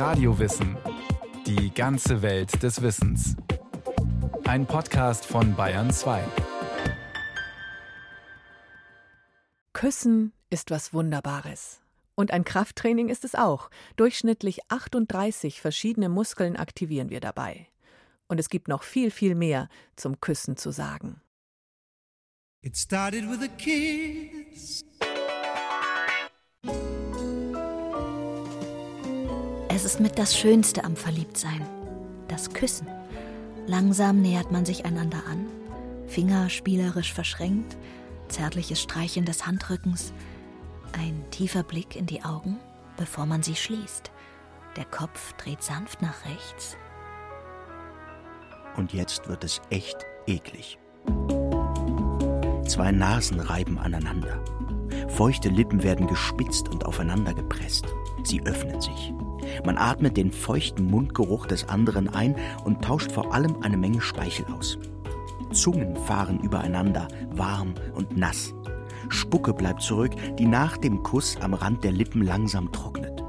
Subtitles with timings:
[0.00, 0.78] Radiowissen.
[1.46, 3.36] Die ganze Welt des Wissens.
[4.44, 6.24] Ein Podcast von Bayern 2.
[9.74, 11.82] Küssen ist was Wunderbares.
[12.14, 13.68] Und ein Krafttraining ist es auch.
[13.96, 17.66] Durchschnittlich 38 verschiedene Muskeln aktivieren wir dabei.
[18.26, 21.20] Und es gibt noch viel, viel mehr zum Küssen zu sagen.
[22.62, 24.89] It started with a kiss.
[29.72, 31.64] Es ist mit das Schönste am Verliebtsein.
[32.26, 32.88] Das Küssen.
[33.68, 35.46] Langsam nähert man sich einander an,
[36.08, 37.76] Finger spielerisch verschränkt,
[38.26, 40.12] zärtliches Streicheln des Handrückens,
[40.92, 42.58] ein tiefer Blick in die Augen,
[42.96, 44.10] bevor man sie schließt.
[44.76, 46.76] Der Kopf dreht sanft nach rechts.
[48.76, 50.80] Und jetzt wird es echt eklig.
[52.66, 54.42] Zwei Nasen reiben aneinander.
[55.10, 57.86] Feuchte Lippen werden gespitzt und aufeinander gepresst.
[58.24, 59.12] Sie öffnen sich.
[59.64, 64.46] Man atmet den feuchten Mundgeruch des anderen ein und tauscht vor allem eine Menge Speichel
[64.56, 64.78] aus.
[65.52, 68.54] Zungen fahren übereinander, warm und nass.
[69.08, 73.24] Spucke bleibt zurück, die nach dem Kuss am Rand der Lippen langsam trocknet.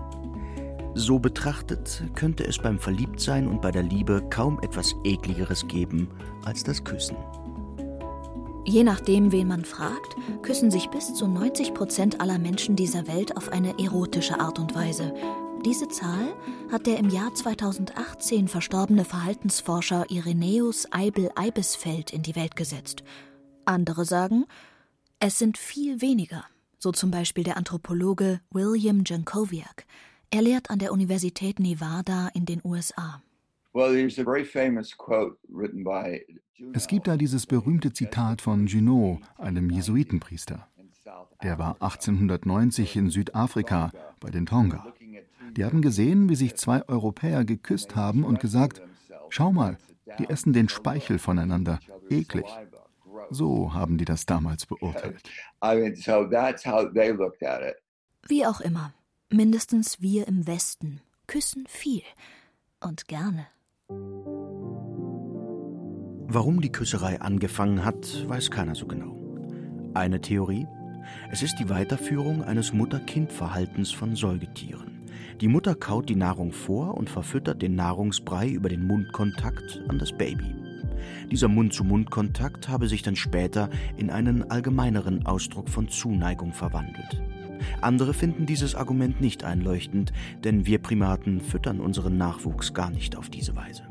[0.94, 6.09] So betrachtet könnte es beim Verliebtsein und bei der Liebe kaum etwas ekligeres geben
[6.43, 7.16] als das Küssen.
[8.66, 13.36] Je nachdem, wen man fragt, küssen sich bis zu 90 Prozent aller Menschen dieser Welt
[13.36, 15.14] auf eine erotische Art und Weise.
[15.66, 16.34] Diese Zahl
[16.72, 23.04] hat der im Jahr 2018 verstorbene Verhaltensforscher Irenäus Eibel-Eibesfeld in die Welt gesetzt.
[23.66, 24.45] Andere sagen,
[25.20, 26.45] es sind viel weniger,
[26.80, 29.86] so zum Beispiel der Anthropologe William Jankowiak.
[30.32, 33.22] Er lehrt an der Universität Nevada in den USA.
[36.73, 40.67] Es gibt da dieses berühmte Zitat von Junot, einem Jesuitenpriester.
[41.44, 44.94] Der war 1890 in Südafrika bei den Tonga.
[45.57, 48.81] Die haben gesehen, wie sich zwei Europäer geküsst haben und gesagt,
[49.30, 49.77] schau mal,
[50.19, 51.80] die essen den Speichel voneinander.
[52.09, 52.45] Eklig.
[53.30, 55.21] So haben die das damals beurteilt.
[58.27, 58.93] Wie auch immer,
[59.30, 62.03] mindestens wir im Westen küssen viel
[62.81, 63.47] und gerne.
[66.33, 69.17] Warum die Küsserei angefangen hat, weiß keiner so genau.
[69.93, 70.65] Eine Theorie?
[71.31, 75.01] Es ist die Weiterführung eines Mutter-Kind-Verhaltens von Säugetieren.
[75.39, 80.11] Die Mutter kaut die Nahrung vor und verfüttert den Nahrungsbrei über den Mundkontakt an das
[80.11, 80.55] Baby.
[81.32, 87.21] Dieser Mund-zu-Mund-Kontakt habe sich dann später in einen allgemeineren Ausdruck von Zuneigung verwandelt.
[87.82, 90.14] Andere finden dieses Argument nicht einleuchtend,
[90.44, 93.83] denn wir Primaten füttern unseren Nachwuchs gar nicht auf diese Weise.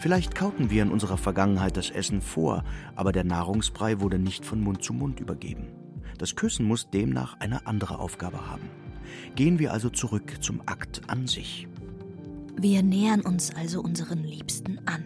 [0.00, 2.64] Vielleicht kauten wir in unserer Vergangenheit das Essen vor,
[2.96, 5.68] aber der Nahrungsbrei wurde nicht von Mund zu Mund übergeben.
[6.18, 8.79] Das Küssen muss demnach eine andere Aufgabe haben.
[9.36, 11.66] Gehen wir also zurück zum Akt an sich.
[12.56, 15.04] Wir nähern uns also unseren Liebsten an.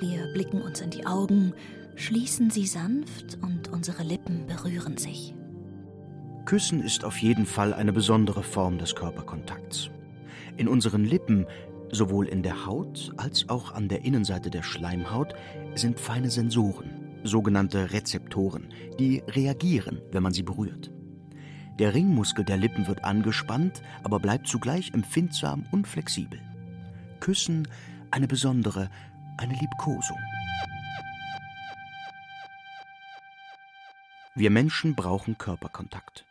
[0.00, 1.52] Wir blicken uns in die Augen,
[1.94, 5.34] schließen sie sanft und unsere Lippen berühren sich.
[6.44, 9.90] Küssen ist auf jeden Fall eine besondere Form des Körperkontakts.
[10.56, 11.46] In unseren Lippen,
[11.92, 15.34] sowohl in der Haut als auch an der Innenseite der Schleimhaut,
[15.74, 16.90] sind feine Sensoren,
[17.24, 18.68] sogenannte Rezeptoren,
[18.98, 20.90] die reagieren, wenn man sie berührt.
[21.80, 26.38] Der Ringmuskel der Lippen wird angespannt, aber bleibt zugleich empfindsam und flexibel.
[27.20, 27.66] Küssen
[28.10, 28.90] eine besondere,
[29.38, 30.18] eine Liebkosung.
[34.34, 36.26] Wir Menschen brauchen Körperkontakt.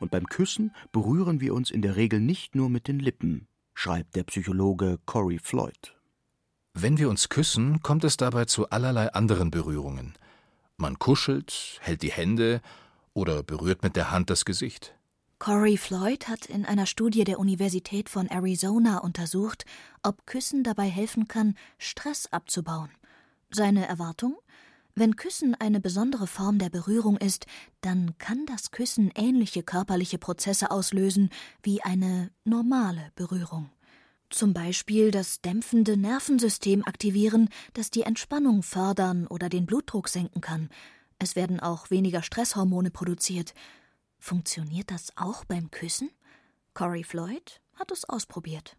[0.00, 4.16] Und beim Küssen berühren wir uns in der Regel nicht nur mit den Lippen, schreibt
[4.16, 5.96] der Psychologe Corey Floyd.
[6.74, 10.12] Wenn wir uns küssen, kommt es dabei zu allerlei anderen Berührungen.
[10.76, 12.60] Man kuschelt, hält die Hände
[13.14, 14.94] oder berührt mit der Hand das Gesicht.
[15.38, 19.64] Corey Floyd hat in einer Studie der Universität von Arizona untersucht,
[20.02, 22.90] ob Küssen dabei helfen kann, Stress abzubauen.
[23.50, 24.36] Seine Erwartung?
[24.94, 27.46] Wenn Küssen eine besondere Form der Berührung ist,
[27.80, 31.30] dann kann das Küssen ähnliche körperliche Prozesse auslösen
[31.62, 33.70] wie eine normale Berührung.
[34.28, 40.68] Zum Beispiel das dämpfende Nervensystem aktivieren, das die Entspannung fördern oder den Blutdruck senken kann.
[41.22, 43.52] Es werden auch weniger Stresshormone produziert.
[44.18, 46.08] Funktioniert das auch beim Küssen?
[46.72, 48.78] Corey Floyd hat es ausprobiert.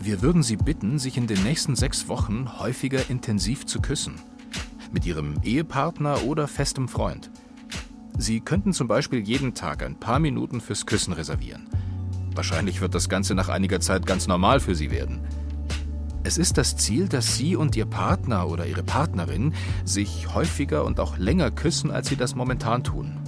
[0.00, 4.18] Wir würden Sie bitten, sich in den nächsten sechs Wochen häufiger intensiv zu küssen.
[4.90, 7.30] Mit Ihrem Ehepartner oder festem Freund.
[8.16, 11.68] Sie könnten zum Beispiel jeden Tag ein paar Minuten fürs Küssen reservieren.
[12.34, 15.20] Wahrscheinlich wird das Ganze nach einiger Zeit ganz normal für Sie werden.
[16.32, 19.52] Es ist das Ziel, dass Sie und Ihr Partner oder Ihre Partnerin
[19.84, 23.20] sich häufiger und auch länger küssen, als Sie das momentan tun.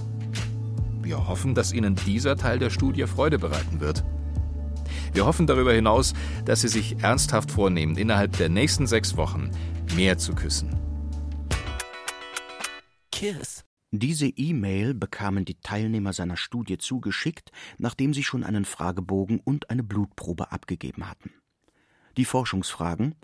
[1.03, 4.03] Wir hoffen, dass Ihnen dieser Teil der Studie Freude bereiten wird.
[5.13, 6.15] Wir hoffen darüber hinaus,
[6.45, 9.51] dass Sie sich ernsthaft vornehmen, innerhalb der nächsten sechs Wochen
[9.95, 10.75] mehr zu küssen.
[13.11, 13.65] Kiss.
[13.91, 19.83] Diese E-Mail bekamen die Teilnehmer seiner Studie zugeschickt, nachdem sie schon einen Fragebogen und eine
[19.83, 21.29] Blutprobe abgegeben hatten.
[22.17, 23.15] Die Forschungsfragen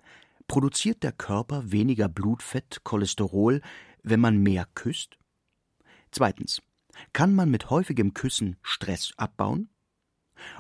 [0.52, 3.62] Produziert der Körper weniger Blutfett, Cholesterol,
[4.04, 5.18] wenn man mehr küsst?
[6.12, 6.62] Zweitens.
[7.14, 9.70] Kann man mit häufigem Küssen Stress abbauen?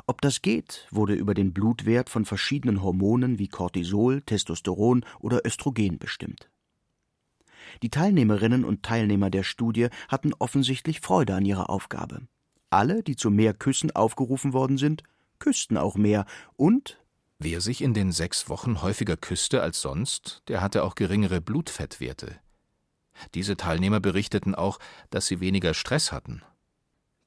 [0.07, 5.99] Ob das geht, wurde über den Blutwert von verschiedenen Hormonen wie Cortisol, Testosteron oder Östrogen
[5.99, 6.49] bestimmt.
[7.81, 12.27] Die Teilnehmerinnen und Teilnehmer der Studie hatten offensichtlich Freude an ihrer Aufgabe.
[12.69, 15.03] Alle, die zu mehr Küssen aufgerufen worden sind,
[15.37, 16.25] küssten auch mehr
[16.55, 17.00] und
[17.43, 22.35] Wer sich in den sechs Wochen häufiger küsste als sonst, der hatte auch geringere Blutfettwerte.
[23.33, 24.77] Diese Teilnehmer berichteten auch,
[25.09, 26.43] dass sie weniger Stress hatten.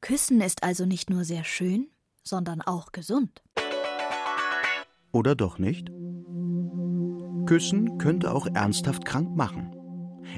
[0.02, 1.88] Küssen ist also nicht nur sehr schön,
[2.22, 3.42] sondern auch gesund.
[5.10, 5.88] Oder doch nicht?
[7.46, 9.74] Küssen könnte auch ernsthaft krank machen.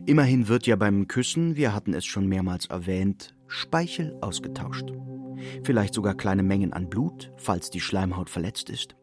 [0.06, 4.90] Immerhin wird ja beim Küssen, wir hatten es schon mehrmals erwähnt, Speichel ausgetauscht.
[5.64, 8.96] Vielleicht sogar kleine Mengen an Blut, falls die Schleimhaut verletzt ist.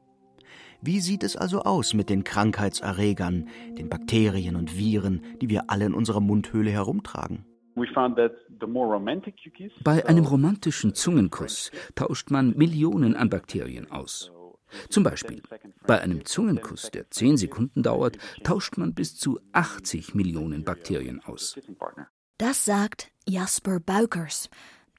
[0.86, 3.48] Wie sieht es also aus mit den Krankheitserregern,
[3.78, 7.46] den Bakterien und Viren, die wir alle in unserer Mundhöhle herumtragen?
[9.84, 14.34] Bei einem romantischen Zungenkuss tauscht man Millionen an Bakterien aus.
[14.90, 15.42] Zum Beispiel,
[15.88, 21.58] bei einem Zungenkuss, der 10 Sekunden dauert, tauscht man bis zu 80 Millionen Bakterien aus.
[22.38, 24.50] Das sagt Jasper Buikers.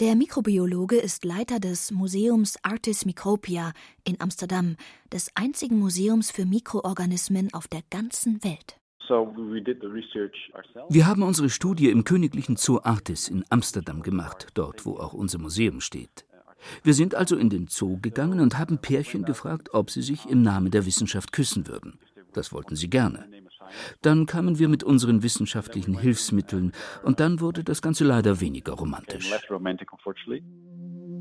[0.01, 4.75] Der Mikrobiologe ist Leiter des Museums Artis Micropia in Amsterdam,
[5.13, 8.81] des einzigen Museums für Mikroorganismen auf der ganzen Welt.
[10.89, 15.39] Wir haben unsere Studie im Königlichen Zoo Artis in Amsterdam gemacht, dort wo auch unser
[15.39, 16.25] Museum steht.
[16.83, 20.43] Wir sind also in den Zoo gegangen und haben Pärchen gefragt, ob sie sich im
[20.43, 22.01] Namen der Wissenschaft küssen würden.
[22.33, 23.29] Das wollten sie gerne.
[24.03, 26.73] Dann kamen wir mit unseren wissenschaftlichen Hilfsmitteln
[27.03, 29.31] und dann wurde das Ganze leider weniger romantisch.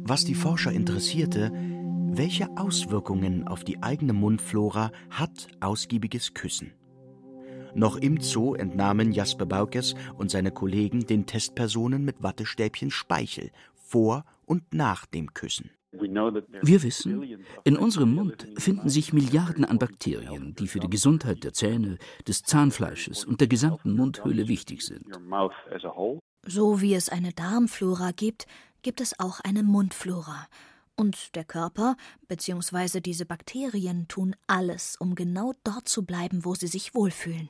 [0.06, 1.51] Was die Forscher interessierte,
[2.16, 6.74] welche Auswirkungen auf die eigene Mundflora hat ausgiebiges Küssen?
[7.75, 14.25] Noch im Zoo entnahmen Jasper Baukes und seine Kollegen den Testpersonen mit Wattestäbchen Speichel vor
[14.46, 15.72] und nach dem Küssen.
[15.94, 21.54] Wir wissen, in unserem Mund finden sich Milliarden an Bakterien, die für die Gesundheit der
[21.54, 21.98] Zähne,
[22.28, 25.06] des Zahnfleisches und der gesamten Mundhöhle wichtig sind.
[26.45, 28.48] So wie es eine Darmflora gibt,
[28.81, 30.48] gibt es auch eine Mundflora.
[30.95, 31.95] Und der Körper
[32.28, 33.01] bzw.
[33.01, 37.50] diese Bakterien tun alles, um genau dort zu bleiben, wo sie sich wohlfühlen.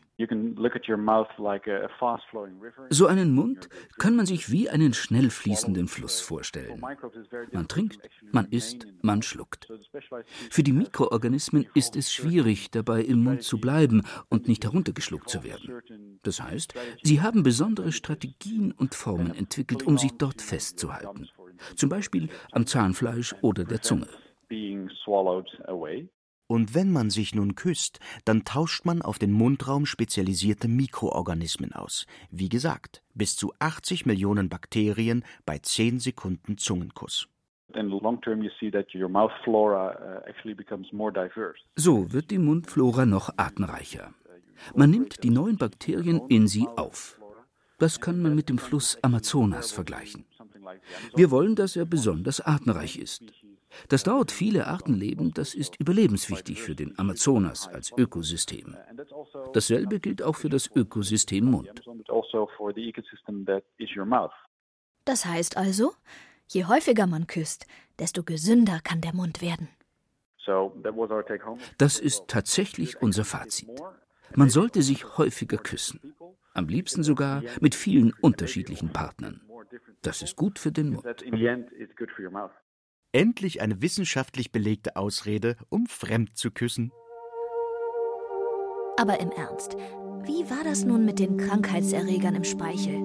[2.89, 6.81] So einen Mund kann man sich wie einen schnell fließenden Fluss vorstellen.
[7.51, 7.99] Man trinkt,
[8.31, 9.67] man isst, man schluckt.
[10.49, 15.43] Für die Mikroorganismen ist es schwierig, dabei im Mund zu bleiben und nicht heruntergeschluckt zu
[15.43, 15.81] werden.
[16.21, 21.27] Das heißt, sie haben besondere Strategien und Formen entwickelt, um sich dort festzuhalten
[21.75, 24.07] zum Beispiel am Zahnfleisch oder der Zunge.
[26.47, 32.05] Und wenn man sich nun küsst, dann tauscht man auf den Mundraum spezialisierte Mikroorganismen aus.
[32.29, 37.27] Wie gesagt, bis zu 80 Millionen Bakterien bei 10 Sekunden Zungenkuss.
[41.75, 44.13] So wird die Mundflora noch artenreicher.
[44.75, 47.19] Man nimmt die neuen Bakterien in sie auf.
[47.79, 50.25] Das kann man mit dem Fluss Amazonas vergleichen.
[51.15, 53.23] Wir wollen, dass er besonders artenreich ist.
[53.89, 58.75] Dass dort viele Arten leben, das ist überlebenswichtig für den Amazonas als Ökosystem.
[59.53, 61.81] Dasselbe gilt auch für das Ökosystem Mund.
[65.05, 65.93] Das heißt also,
[66.47, 67.65] je häufiger man küsst,
[67.99, 69.69] desto gesünder kann der Mund werden.
[71.77, 73.69] Das ist tatsächlich unser Fazit.
[74.35, 76.15] Man sollte sich häufiger küssen.
[76.53, 79.41] Am liebsten sogar mit vielen unterschiedlichen Partnern.
[80.01, 81.05] Das ist gut für den Mund.
[83.11, 86.91] Endlich eine wissenschaftlich belegte Ausrede, um fremd zu küssen.
[88.97, 89.75] Aber im Ernst,
[90.25, 93.01] wie war das nun mit den Krankheitserregern im Speichel?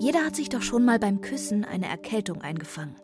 [0.00, 2.96] Jeder hat sich doch schon mal beim Küssen eine Erkältung eingefangen.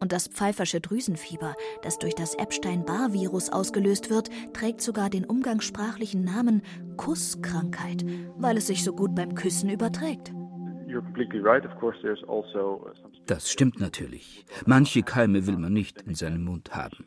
[0.00, 6.62] Und das pfeifersche Drüsenfieber, das durch das Epstein-Barr-Virus ausgelöst wird, trägt sogar den umgangssprachlichen Namen
[6.96, 8.04] Kusskrankheit,
[8.36, 10.32] weil es sich so gut beim Küssen überträgt.
[12.26, 12.90] Also, uh,
[13.26, 14.44] das stimmt natürlich.
[14.66, 17.06] Manche Keime will man nicht in seinem Mund haben.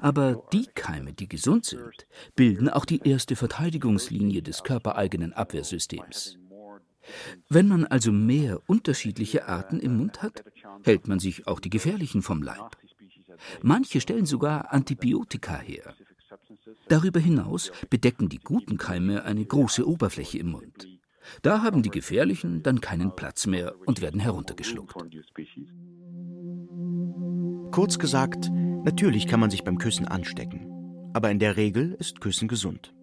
[0.00, 2.06] Aber die Keime, die gesund sind,
[2.36, 6.38] bilden auch die erste Verteidigungslinie des körpereigenen Abwehrsystems.
[7.48, 10.44] Wenn man also mehr unterschiedliche Arten im Mund hat,
[10.84, 12.76] hält man sich auch die gefährlichen vom Leib.
[13.62, 15.94] Manche stellen sogar Antibiotika her.
[16.88, 20.88] Darüber hinaus bedecken die guten Keime eine große Oberfläche im Mund.
[21.42, 24.94] Da haben die gefährlichen dann keinen Platz mehr und werden heruntergeschluckt.
[27.70, 28.50] Kurz gesagt,
[28.84, 30.70] natürlich kann man sich beim Küssen anstecken.
[31.12, 32.94] Aber in der Regel ist Küssen gesund.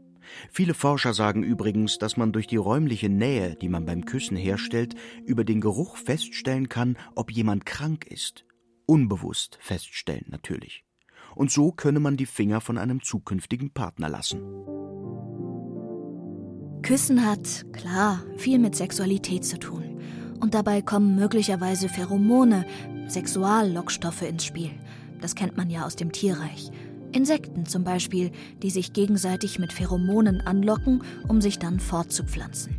[0.52, 4.96] Viele Forscher sagen übrigens, dass man durch die räumliche Nähe, die man beim Küssen herstellt,
[5.26, 8.46] über den Geruch feststellen kann, ob jemand krank ist.
[8.86, 10.84] Unbewusst feststellen natürlich.
[11.36, 14.42] Und so könne man die Finger von einem zukünftigen Partner lassen.
[16.82, 20.00] Küssen hat, klar, viel mit Sexualität zu tun.
[20.40, 22.66] Und dabei kommen möglicherweise Pheromone,
[23.08, 24.72] Sexuallockstoffe ins Spiel.
[25.22, 26.72] Das kennt man ja aus dem Tierreich.
[27.12, 28.32] Insekten zum Beispiel,
[28.64, 32.76] die sich gegenseitig mit Pheromonen anlocken, um sich dann fortzupflanzen.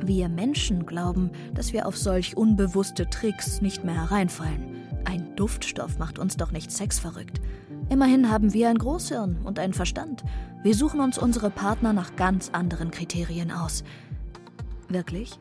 [0.00, 4.74] Wir Menschen glauben, dass wir auf solch unbewusste Tricks nicht mehr hereinfallen.
[5.04, 7.40] Ein Duftstoff macht uns doch nicht sexverrückt.
[7.90, 10.24] Immerhin haben wir ein Großhirn und einen Verstand.
[10.62, 13.84] Wir suchen uns unsere Partner nach ganz anderen Kriterien aus.
[14.88, 15.38] Wirklich?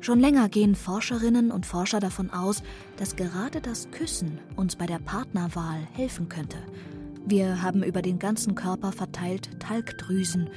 [0.00, 2.62] Schon länger gehen Forscherinnen und Forscher davon aus,
[2.96, 6.58] dass gerade das Küssen uns bei der Partnerwahl helfen könnte.
[7.24, 10.48] Wir haben über den ganzen Körper verteilt Talgdrüsen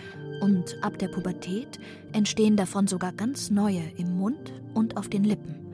[0.41, 1.79] und ab der Pubertät
[2.13, 5.68] entstehen davon sogar ganz neue im Mund und auf den Lippen.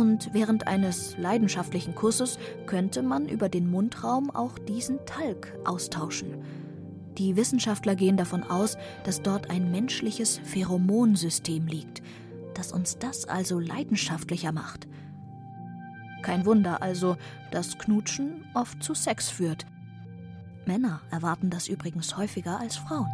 [0.00, 6.42] Und während eines leidenschaftlichen Kusses könnte man über den Mundraum auch diesen Talg austauschen.
[7.18, 12.02] Die Wissenschaftler gehen davon aus, dass dort ein menschliches Pheromonsystem liegt–
[12.54, 14.86] dass uns das also leidenschaftlicher macht.
[16.22, 17.16] Kein Wunder also,
[17.50, 19.64] dass Knutschen oft zu Sex führt.
[20.66, 23.08] Männer erwarten das übrigens häufiger als Frauen.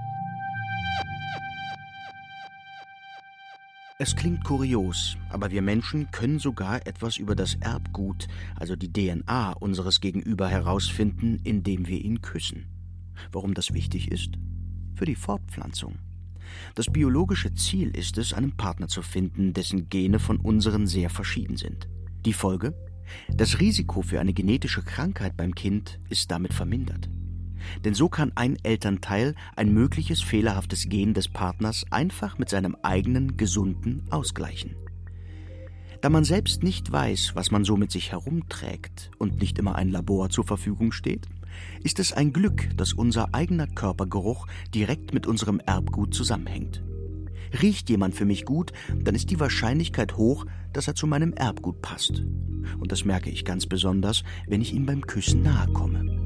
[3.98, 9.52] Es klingt kurios, aber wir Menschen können sogar etwas über das Erbgut, also die DNA
[9.52, 12.66] unseres Gegenüber herausfinden, indem wir ihn küssen.
[13.32, 14.34] Warum das wichtig ist?
[14.96, 15.96] Für die Fortpflanzung.
[16.74, 21.56] Das biologische Ziel ist es, einen Partner zu finden, dessen Gene von unseren sehr verschieden
[21.56, 21.88] sind.
[22.26, 22.74] Die Folge?
[23.32, 27.08] Das Risiko für eine genetische Krankheit beim Kind ist damit vermindert.
[27.84, 33.36] Denn so kann ein Elternteil ein mögliches fehlerhaftes Gen des Partners einfach mit seinem eigenen
[33.36, 34.76] gesunden ausgleichen.
[36.00, 39.88] Da man selbst nicht weiß, was man so mit sich herumträgt und nicht immer ein
[39.88, 41.26] Labor zur Verfügung steht,
[41.82, 46.82] ist es ein Glück, dass unser eigener Körpergeruch direkt mit unserem Erbgut zusammenhängt.
[47.62, 51.80] Riecht jemand für mich gut, dann ist die Wahrscheinlichkeit hoch, dass er zu meinem Erbgut
[51.80, 52.22] passt.
[52.78, 56.25] Und das merke ich ganz besonders, wenn ich ihm beim Küssen nahe komme.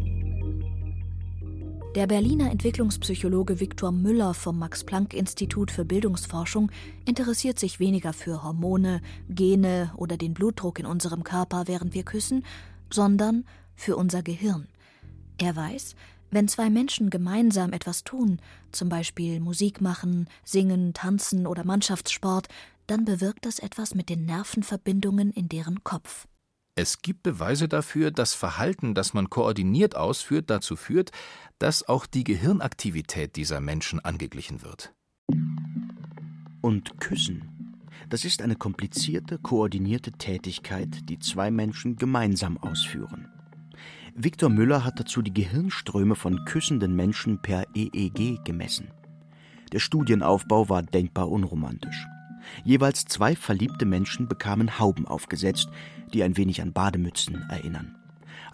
[1.96, 6.70] Der Berliner Entwicklungspsychologe Viktor Müller vom Max-Planck-Institut für Bildungsforschung
[7.04, 12.44] interessiert sich weniger für Hormone, Gene oder den Blutdruck in unserem Körper, während wir küssen,
[12.90, 13.44] sondern
[13.74, 14.68] für unser Gehirn.
[15.38, 15.96] Er weiß,
[16.30, 22.46] wenn zwei Menschen gemeinsam etwas tun, zum Beispiel Musik machen, singen, tanzen oder Mannschaftssport,
[22.86, 26.28] dann bewirkt das etwas mit den Nervenverbindungen in deren Kopf.
[26.80, 31.10] Es gibt Beweise dafür, dass Verhalten, das man koordiniert ausführt, dazu führt,
[31.58, 34.94] dass auch die Gehirnaktivität dieser Menschen angeglichen wird.
[36.62, 37.76] Und Küssen,
[38.08, 43.28] das ist eine komplizierte, koordinierte Tätigkeit, die zwei Menschen gemeinsam ausführen.
[44.14, 48.88] Viktor Müller hat dazu die Gehirnströme von küssenden Menschen per EEG gemessen.
[49.72, 52.06] Der Studienaufbau war denkbar unromantisch.
[52.64, 55.68] Jeweils zwei verliebte Menschen bekamen Hauben aufgesetzt,
[56.12, 57.96] die ein wenig an Bademützen erinnern.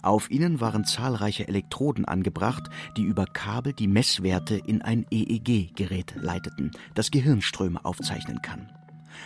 [0.01, 6.71] Auf ihnen waren zahlreiche Elektroden angebracht, die über Kabel die Messwerte in ein EEG-Gerät leiteten,
[6.93, 8.71] das Gehirnströme aufzeichnen kann.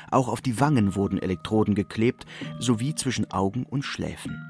[0.10, 2.26] Auch auf die Wangen wurden Elektroden geklebt,
[2.60, 4.42] sowie zwischen Augen und Schläfen.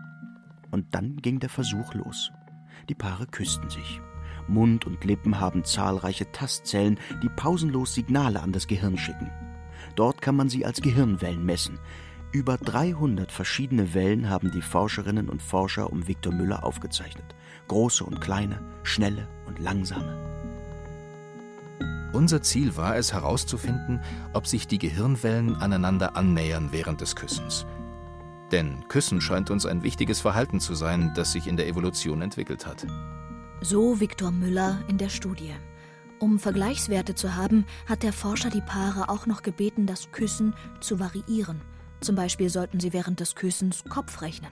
[0.69, 2.31] Und dann ging der Versuch los.
[2.89, 3.99] Die Paare küssten sich.
[4.47, 9.31] Mund und Lippen haben zahlreiche Tastzellen, die pausenlos Signale an das Gehirn schicken.
[9.95, 11.79] Dort kann man sie als Gehirnwellen messen.
[12.31, 17.35] Über 300 verschiedene Wellen haben die Forscherinnen und Forscher um Viktor Müller aufgezeichnet.
[17.67, 20.17] Große und kleine, schnelle und langsame.
[22.13, 24.01] Unser Ziel war es herauszufinden,
[24.33, 27.65] ob sich die Gehirnwellen aneinander annähern während des Küssens.
[28.51, 32.65] Denn Küssen scheint uns ein wichtiges Verhalten zu sein, das sich in der Evolution entwickelt
[32.65, 32.85] hat.
[33.61, 35.53] So Viktor Müller in der Studie.
[36.21, 40.99] Um Vergleichswerte zu haben, hat der Forscher die Paare auch noch gebeten, das Küssen zu
[40.99, 41.59] variieren.
[41.99, 44.51] Zum Beispiel sollten sie während des Küssens Kopf rechnen.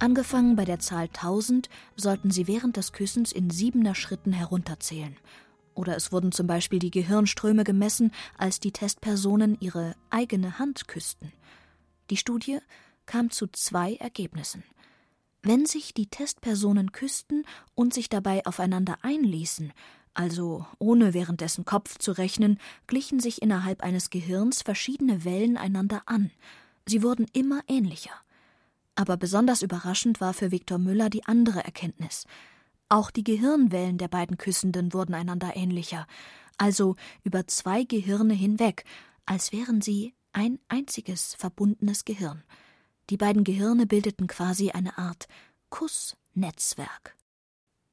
[0.00, 5.16] Angefangen bei der Zahl 1000 sollten sie während des Küssens in siebener Schritten herunterzählen.
[5.74, 11.32] Oder es wurden zum Beispiel die Gehirnströme gemessen, als die Testpersonen ihre eigene Hand küssten.
[12.10, 12.58] Die Studie
[13.06, 14.64] kam zu zwei Ergebnissen.
[15.44, 17.44] Wenn sich die Testpersonen küssten
[17.76, 19.72] und sich dabei aufeinander einließen,
[20.14, 26.30] also ohne währenddessen Kopf zu rechnen, glichen sich innerhalb eines Gehirns verschiedene Wellen einander an.
[26.86, 28.14] Sie wurden immer ähnlicher.
[28.94, 32.26] Aber besonders überraschend war für Viktor Müller die andere Erkenntnis.
[32.88, 36.06] Auch die Gehirnwellen der beiden Küssenden wurden einander ähnlicher,
[36.58, 38.84] also über zwei Gehirne hinweg,
[39.24, 42.42] als wären sie ein einziges verbundenes Gehirn.
[43.08, 45.26] Die beiden Gehirne bildeten quasi eine Art
[45.70, 47.16] Kussnetzwerk.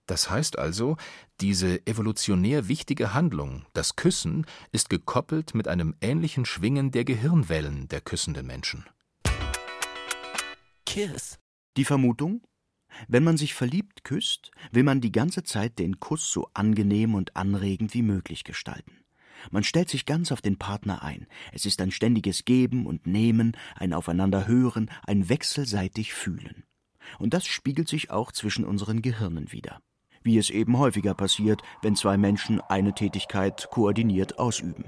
[0.09, 0.97] Das heißt also,
[1.39, 8.01] diese evolutionär wichtige Handlung, das Küssen, ist gekoppelt mit einem ähnlichen Schwingen der Gehirnwellen der
[8.01, 8.85] küssenden Menschen.
[10.87, 11.37] Kiss.
[11.77, 12.41] Die Vermutung?
[13.07, 17.35] Wenn man sich verliebt küsst, will man die ganze Zeit den Kuss so angenehm und
[17.35, 19.03] anregend wie möglich gestalten.
[19.51, 21.27] Man stellt sich ganz auf den Partner ein.
[21.51, 26.63] Es ist ein ständiges Geben und Nehmen, ein Aufeinander hören, ein wechselseitig Fühlen.
[27.19, 29.79] Und das spiegelt sich auch zwischen unseren Gehirnen wider.
[30.23, 34.85] Wie es eben häufiger passiert, wenn zwei Menschen eine Tätigkeit koordiniert ausüben.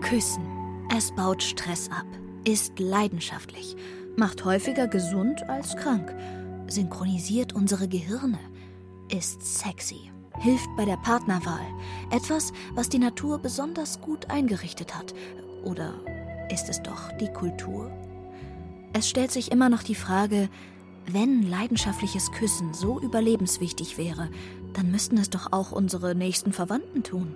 [0.00, 0.46] Küssen.
[0.94, 2.06] Es baut Stress ab,
[2.44, 3.76] ist leidenschaftlich,
[4.16, 6.14] macht häufiger gesund als krank,
[6.66, 8.38] synchronisiert unsere Gehirne,
[9.10, 11.66] ist sexy hilft bei der Partnerwahl.
[12.10, 15.14] Etwas, was die Natur besonders gut eingerichtet hat.
[15.64, 15.94] Oder
[16.50, 17.90] ist es doch die Kultur?
[18.92, 20.48] Es stellt sich immer noch die Frage,
[21.06, 24.30] wenn leidenschaftliches Küssen so überlebenswichtig wäre,
[24.72, 27.34] dann müssten es doch auch unsere nächsten Verwandten tun.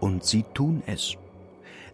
[0.00, 1.16] Und sie tun es.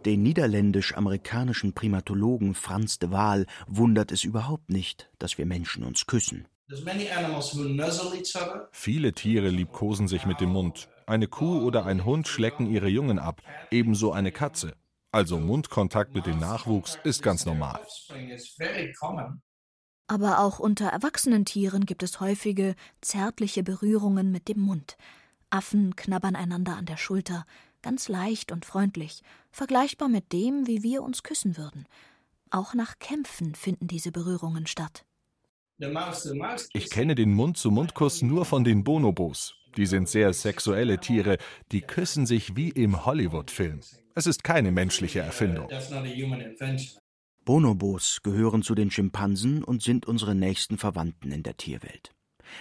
[0.04, 6.46] Den niederländisch-amerikanischen Primatologen Franz de Waal wundert es überhaupt nicht, dass wir Menschen uns küssen.
[8.72, 10.88] Viele Tiere liebkosen sich mit dem Mund.
[11.06, 13.40] Eine Kuh oder ein Hund schlecken ihre Jungen ab,
[13.70, 14.74] ebenso eine Katze.
[15.16, 17.80] Also Mundkontakt mit dem Nachwuchs ist ganz normal.
[20.08, 24.98] Aber auch unter erwachsenen Tieren gibt es häufige, zärtliche Berührungen mit dem Mund.
[25.48, 27.46] Affen knabbern einander an der Schulter,
[27.80, 31.86] ganz leicht und freundlich, vergleichbar mit dem, wie wir uns küssen würden.
[32.50, 35.06] Auch nach Kämpfen finden diese Berührungen statt.
[36.74, 39.54] Ich kenne den Mund-zu-Mund-Kuss nur von den Bonobos.
[39.78, 41.38] Die sind sehr sexuelle Tiere,
[41.72, 43.80] die küssen sich wie im Hollywood-Film.
[44.18, 45.68] Es ist keine menschliche Erfindung.
[47.44, 52.14] Bonobos gehören zu den Schimpansen und sind unsere nächsten Verwandten in der Tierwelt.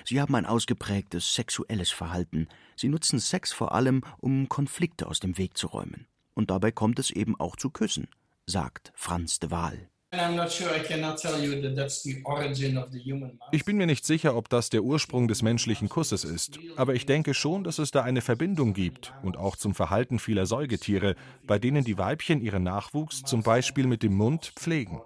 [0.03, 2.49] Sie haben ein ausgeprägtes sexuelles Verhalten.
[2.75, 6.07] Sie nutzen Sex vor allem, um Konflikte aus dem Weg zu räumen.
[6.33, 8.09] Und dabei kommt es eben auch zu Küssen,
[8.45, 9.89] sagt Franz de Waal.
[13.51, 17.05] Ich bin mir nicht sicher, ob das der Ursprung des menschlichen Kusses ist, aber ich
[17.05, 21.15] denke schon, dass es da eine Verbindung gibt und auch zum Verhalten vieler Säugetiere,
[21.47, 25.01] bei denen die Weibchen ihren Nachwuchs zum Beispiel mit dem Mund pflegen.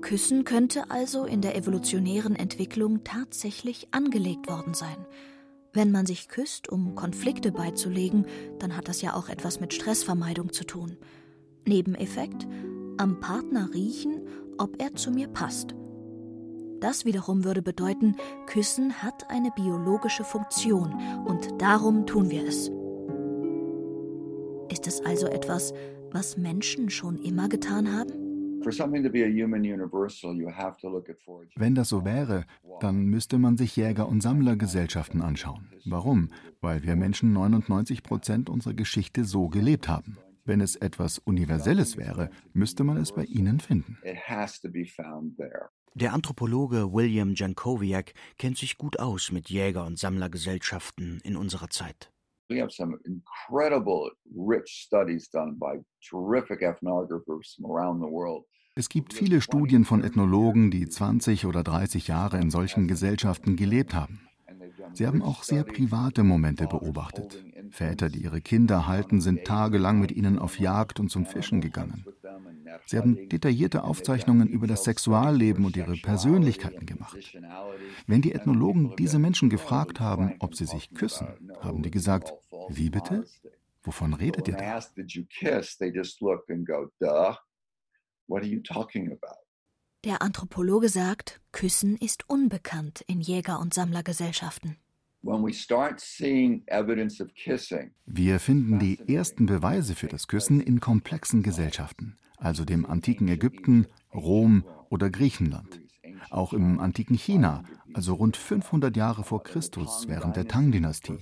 [0.00, 5.06] Küssen könnte also in der evolutionären Entwicklung tatsächlich angelegt worden sein.
[5.72, 8.26] Wenn man sich küsst, um Konflikte beizulegen,
[8.58, 10.96] dann hat das ja auch etwas mit Stressvermeidung zu tun.
[11.66, 12.46] Nebeneffekt:
[12.96, 14.20] am Partner riechen,
[14.58, 15.74] ob er zu mir passt.
[16.80, 20.94] Das wiederum würde bedeuten, Küssen hat eine biologische Funktion
[21.26, 22.70] und darum tun wir es.
[24.72, 25.74] Ist es also etwas,
[26.10, 28.12] was Menschen schon immer getan haben?
[31.56, 32.44] Wenn das so wäre,
[32.80, 35.70] dann müsste man sich Jäger- und Sammlergesellschaften anschauen.
[35.86, 36.28] Warum?
[36.60, 40.18] Weil wir Menschen 99 Prozent unserer Geschichte so gelebt haben.
[40.44, 43.98] Wenn es etwas Universelles wäre, müsste man es bei ihnen finden.
[45.94, 52.12] Der Anthropologe William Jankowiak kennt sich gut aus mit Jäger- und Sammlergesellschaften in unserer Zeit.
[52.48, 58.44] We have some incredible rich studies done by terrific ethnographers from around the world.
[58.76, 63.94] Es gibt viele Studien von Ethnologen, die 20 oder 30 Jahre in solchen Gesellschaften gelebt
[63.94, 64.29] haben.
[64.92, 67.44] Sie haben auch sehr private Momente beobachtet.
[67.70, 72.04] Väter, die ihre Kinder halten, sind tagelang mit ihnen auf Jagd und zum Fischen gegangen.
[72.86, 77.38] Sie haben detaillierte Aufzeichnungen über das Sexualleben und ihre Persönlichkeiten gemacht.
[78.06, 81.28] Wenn die Ethnologen diese Menschen gefragt haben, ob sie sich küssen,
[81.60, 82.34] haben die gesagt,
[82.68, 83.24] wie bitte?
[83.82, 84.80] Wovon redet ihr da?
[90.04, 94.78] Der Anthropologe sagt, Küssen ist unbekannt in Jäger- und Sammlergesellschaften.
[98.06, 103.88] Wir finden die ersten Beweise für das Küssen in komplexen Gesellschaften, also dem antiken Ägypten,
[104.14, 105.82] Rom oder Griechenland.
[106.30, 111.18] Auch im antiken China, also rund 500 Jahre vor Christus während der Tang-Dynastie.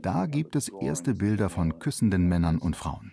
[0.00, 3.12] Da gibt es erste Bilder von küssenden Männern und Frauen.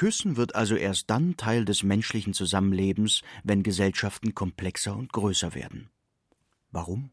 [0.00, 5.90] Küssen wird also erst dann Teil des menschlichen Zusammenlebens, wenn Gesellschaften komplexer und größer werden.
[6.70, 7.10] Warum?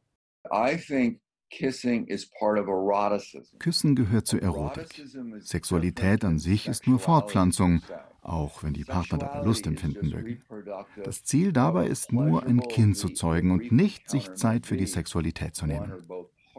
[3.59, 5.05] Küssen gehört zur Erotik.
[5.39, 7.81] Sexualität an sich ist nur Fortpflanzung,
[8.21, 10.41] auch wenn die Partner dabei Lust empfinden mögen.
[11.03, 14.87] Das Ziel dabei ist nur, ein Kind zu zeugen und nicht, sich Zeit für die
[14.87, 15.91] Sexualität zu nehmen.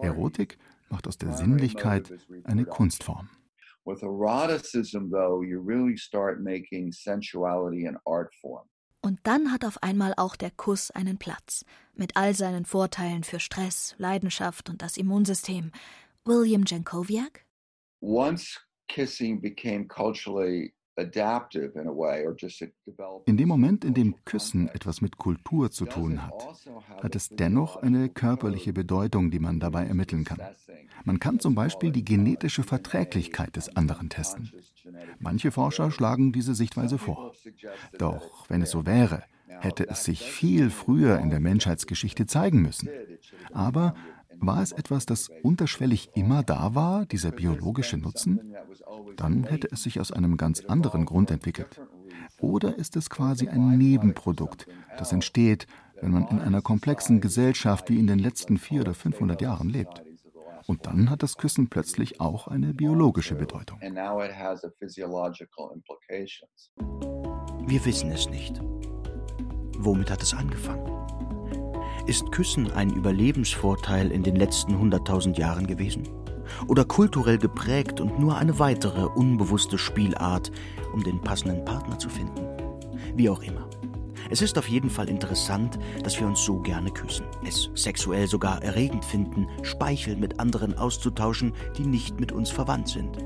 [0.03, 0.59] Erotik
[0.91, 2.12] macht aus der Sinnlichkeit
[2.45, 3.31] eine Kunstform.
[3.85, 8.69] With eroticism, though, you really start making sensuality an art form.
[9.01, 11.64] Und dann hat auf einmal auch der Kuss einen Platz,
[11.95, 15.71] mit all seinen Vorteilen für Stress, Leidenschaft und das Immunsystem.
[16.25, 17.47] William Jankowiak?
[18.03, 20.75] Once kissing became culturally
[23.27, 27.29] in dem Moment, in dem Küssen etwas mit Kultur zu tun hat, also hat es
[27.29, 30.41] dennoch eine körperliche Bedeutung, die man dabei ermitteln kann.
[31.05, 34.51] Man kann zum Beispiel die genetische Verträglichkeit des anderen testen.
[35.19, 37.33] Manche Forscher schlagen diese Sichtweise vor.
[37.99, 42.89] Doch wenn es so wäre, hätte es sich viel früher in der Menschheitsgeschichte zeigen müssen.
[43.53, 43.95] Aber
[44.40, 48.55] war es etwas, das unterschwellig immer da war, dieser biologische Nutzen?
[49.16, 51.81] Dann hätte es sich aus einem ganz anderen Grund entwickelt.
[52.40, 55.66] Oder ist es quasi ein Nebenprodukt, das entsteht,
[56.01, 60.03] wenn man in einer komplexen Gesellschaft wie in den letzten 400 oder 500 Jahren lebt?
[60.66, 63.81] Und dann hat das Küssen plötzlich auch eine biologische Bedeutung.
[67.66, 68.61] Wir wissen es nicht.
[69.79, 71.28] Womit hat es angefangen?
[72.09, 76.09] Ist Küssen ein Überlebensvorteil in den letzten 100.000 Jahren gewesen?
[76.66, 80.51] Oder kulturell geprägt und nur eine weitere unbewusste Spielart,
[80.94, 82.47] um den passenden Partner zu finden?
[83.14, 83.68] Wie auch immer.
[84.31, 88.62] Es ist auf jeden Fall interessant, dass wir uns so gerne küssen, es sexuell sogar
[88.62, 93.18] erregend finden, Speichel mit anderen auszutauschen, die nicht mit uns verwandt sind.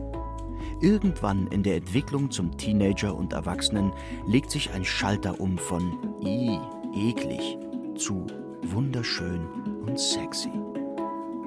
[0.80, 3.92] Irgendwann in der Entwicklung zum Teenager und Erwachsenen
[4.26, 6.58] legt sich ein Schalter um von i,
[6.92, 7.58] eklig
[7.94, 8.26] zu
[8.62, 9.46] wunderschön
[9.86, 10.50] und sexy.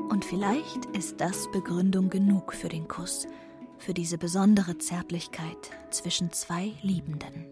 [0.10, 3.28] Und vielleicht ist das Begründung genug für den Kuss,
[3.78, 7.46] für diese besondere Zärtlichkeit zwischen zwei Liebenden.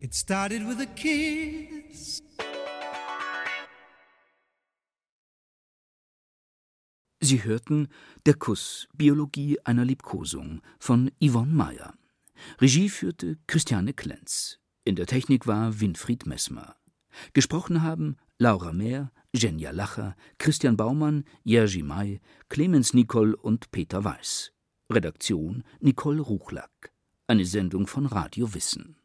[0.00, 2.22] It started with a kiss.
[7.20, 7.88] Sie hörten
[8.26, 11.94] Der Kuss, Biologie einer Liebkosung von Yvonne Meyer.
[12.60, 14.58] Regie führte Christiane Klenz.
[14.84, 16.74] In der Technik war Winfried Messmer.
[17.32, 24.52] Gesprochen haben Laura Mehr, Jenja Lacher, Christian Baumann, Jerzy May, Clemens Nicol und Peter Weiß.
[24.90, 26.90] Redaktion Nicole Ruchlack.
[27.28, 28.96] Eine Sendung von Radio Wissen.